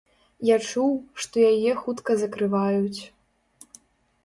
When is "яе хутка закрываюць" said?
1.51-3.01